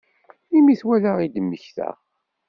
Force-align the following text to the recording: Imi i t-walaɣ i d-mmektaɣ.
Imi 0.57 0.71
i 0.73 0.79
t-walaɣ 0.81 1.17
i 1.19 1.27
d-mmektaɣ. 1.33 1.95